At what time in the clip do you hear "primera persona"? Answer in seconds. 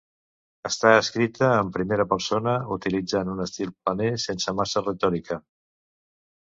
1.75-2.55